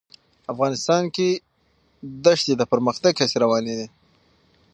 [0.53, 1.29] افغانستان کې
[2.23, 3.87] د ښتې د پرمختګ هڅې روانې دي.